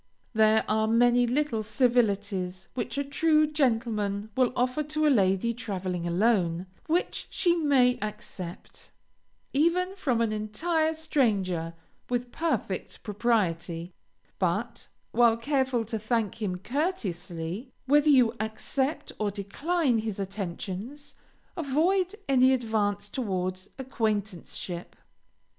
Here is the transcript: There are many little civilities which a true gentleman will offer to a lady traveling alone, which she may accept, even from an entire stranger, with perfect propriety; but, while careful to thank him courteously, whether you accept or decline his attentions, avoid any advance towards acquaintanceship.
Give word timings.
There 0.33 0.65
are 0.67 0.87
many 0.87 1.27
little 1.27 1.61
civilities 1.61 2.69
which 2.73 2.97
a 2.97 3.03
true 3.03 3.45
gentleman 3.45 4.31
will 4.35 4.51
offer 4.55 4.81
to 4.81 5.05
a 5.05 5.13
lady 5.15 5.53
traveling 5.53 6.07
alone, 6.07 6.65
which 6.87 7.27
she 7.29 7.55
may 7.55 7.99
accept, 8.01 8.89
even 9.53 9.95
from 9.95 10.19
an 10.21 10.31
entire 10.31 10.95
stranger, 10.95 11.75
with 12.09 12.31
perfect 12.31 13.03
propriety; 13.03 13.93
but, 14.39 14.87
while 15.11 15.37
careful 15.37 15.85
to 15.85 15.99
thank 15.99 16.41
him 16.41 16.55
courteously, 16.57 17.71
whether 17.85 18.09
you 18.09 18.33
accept 18.39 19.11
or 19.19 19.29
decline 19.29 19.99
his 19.99 20.19
attentions, 20.19 21.13
avoid 21.55 22.15
any 22.27 22.53
advance 22.53 23.07
towards 23.07 23.69
acquaintanceship. 23.77 24.95